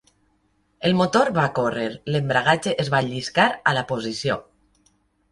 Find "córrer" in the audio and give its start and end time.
1.59-1.83